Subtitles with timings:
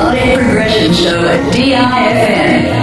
[0.00, 2.80] Melodic Progression Show at DIFM.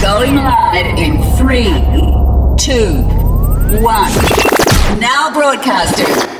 [0.00, 1.66] Going live in three,
[2.56, 3.02] two,
[3.82, 4.12] one.
[4.98, 6.35] Now broadcasting.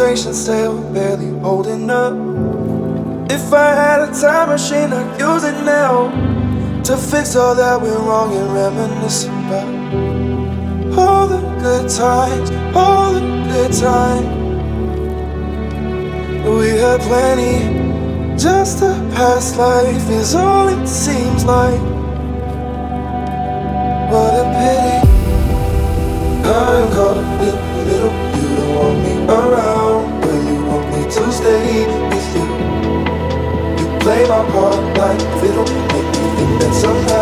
[0.00, 2.14] Conversation still barely holding up.
[3.30, 6.08] If I had a time machine, I'd use it now
[6.84, 9.68] to fix all that went wrong and reminisce about
[10.98, 13.20] all the good times, all the
[13.52, 14.26] good times.
[16.48, 21.80] We had plenty, just a past life is all it seems like.
[24.10, 24.96] What a pity.
[26.48, 28.29] I'm caught up in
[36.70, 37.19] me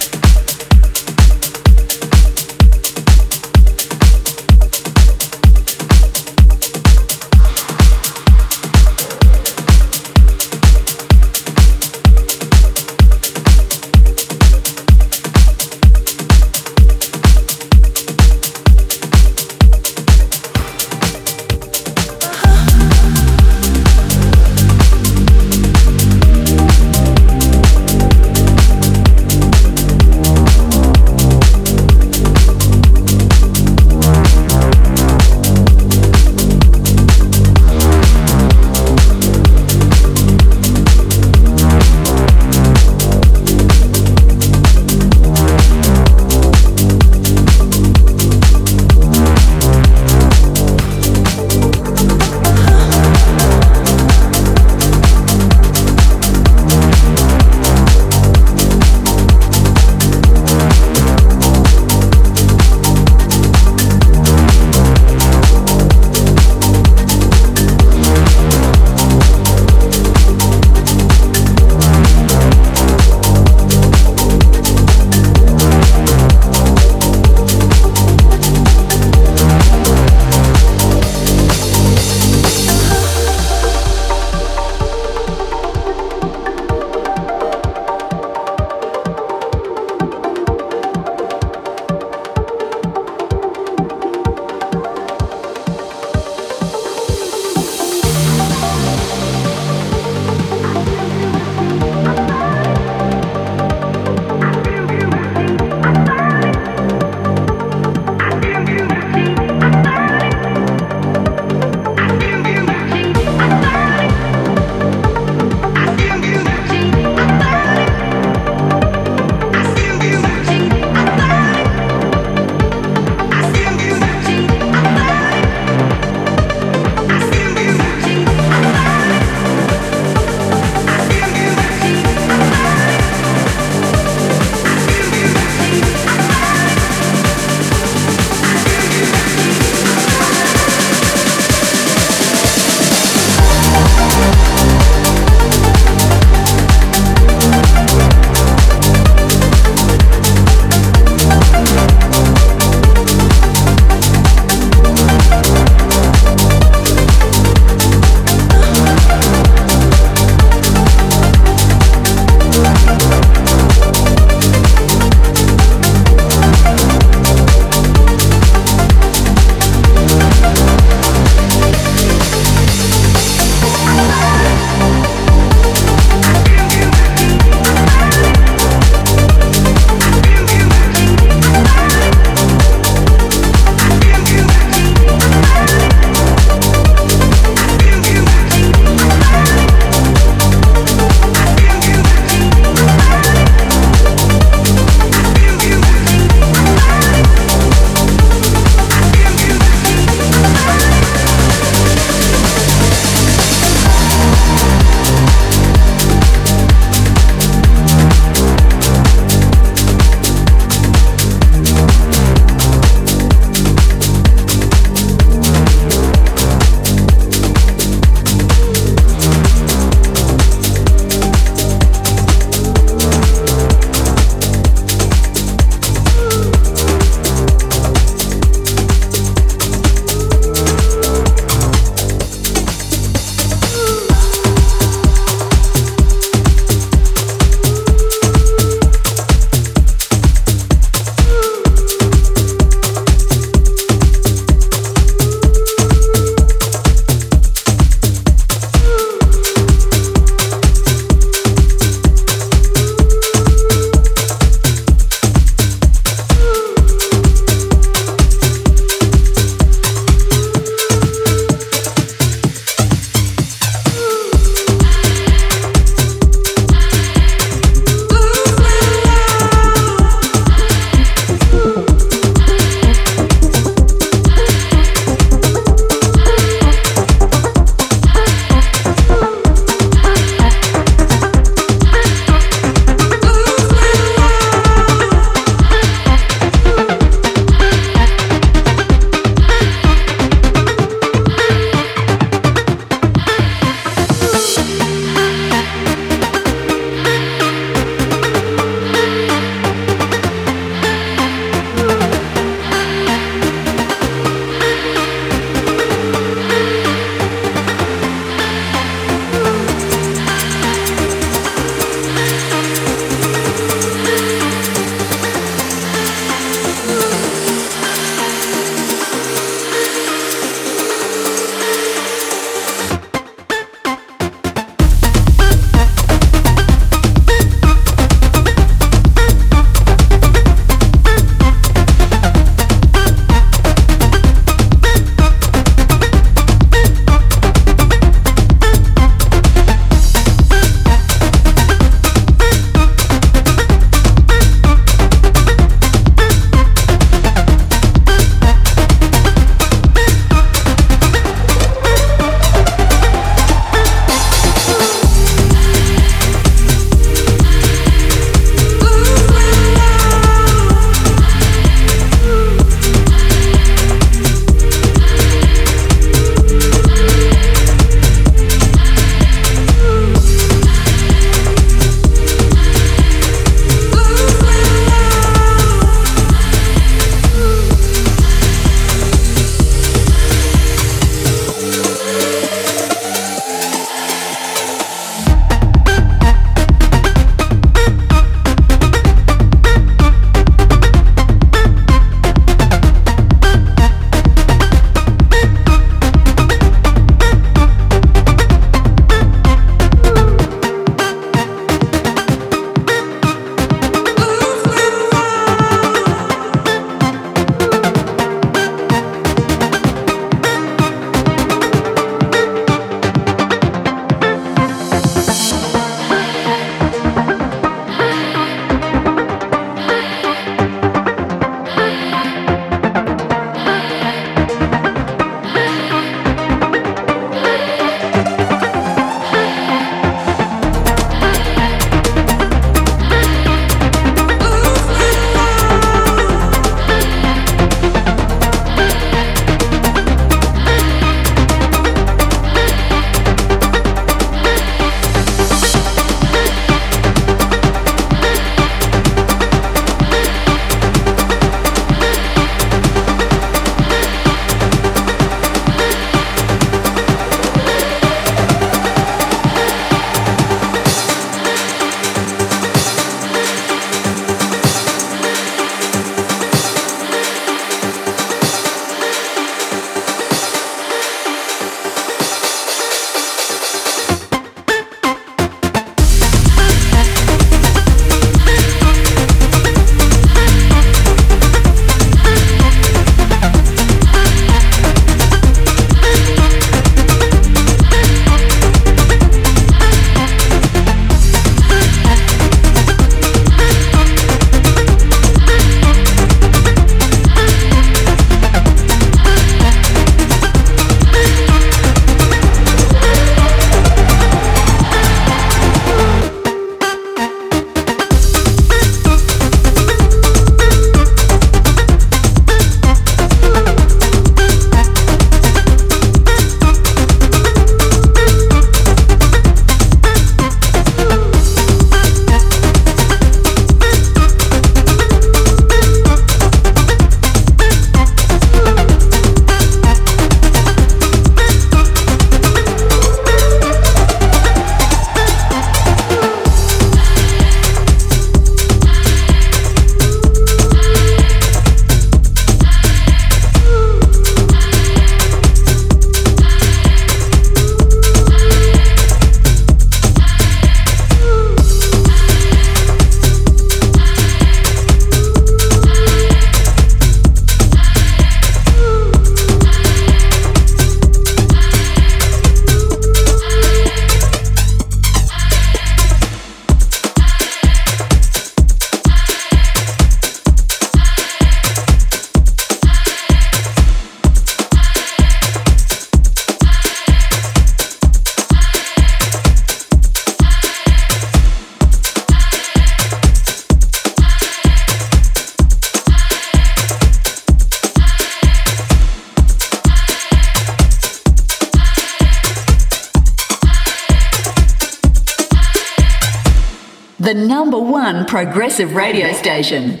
[598.71, 600.00] progressive radio station.